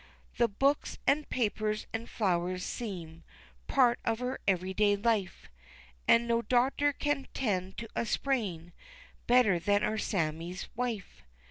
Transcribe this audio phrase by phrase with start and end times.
[0.37, 3.23] The books, an' papers, an' flowers seem
[3.67, 5.47] Part of her every day life,
[6.07, 8.73] An' no doctor can 'tend to a sprain
[9.27, 11.21] Better than our Sammie's wife.